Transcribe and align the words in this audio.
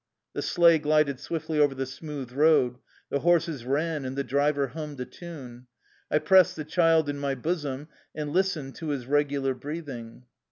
The 0.33 0.41
sleigh 0.41 0.79
glided 0.79 1.19
swiftly 1.19 1.59
over 1.59 1.75
the 1.75 1.85
smooth 1.85 2.31
road. 2.31 2.79
The 3.11 3.19
horses 3.19 3.65
ran, 3.65 4.03
and 4.03 4.17
the 4.17 4.23
driver 4.23 4.69
hummed 4.69 4.99
a 4.99 5.05
tune. 5.05 5.67
I 6.09 6.17
pressed 6.17 6.55
the 6.55 6.65
child 6.65 7.07
in 7.07 7.19
my 7.19 7.35
bosom, 7.35 7.87
and 8.15 8.31
listened 8.33 8.73
to 8.77 8.87
his 8.87 9.05
regular 9.05 9.53
breathing. 9.53 10.23